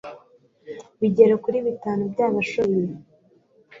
bagera 0.99 1.35
kuri 1.43 1.57
bitanu 1.67 2.01
byabashoboye 2.13 2.91